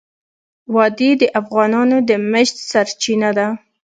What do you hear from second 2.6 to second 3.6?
سرچینه ده.